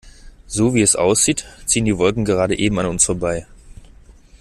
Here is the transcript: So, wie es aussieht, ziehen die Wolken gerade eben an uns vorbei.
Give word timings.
So, 0.47 0.73
wie 0.73 0.81
es 0.81 0.95
aussieht, 0.95 1.45
ziehen 1.67 1.85
die 1.85 1.95
Wolken 1.95 2.25
gerade 2.25 2.57
eben 2.57 2.79
an 2.79 2.87
uns 2.87 3.05
vorbei. 3.05 3.45